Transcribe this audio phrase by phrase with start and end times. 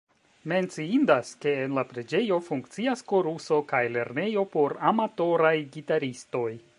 [0.51, 6.47] Menciindas, ke en la preĝejo funkcias koruso kaj lernejo por amatoraj gitaristoj.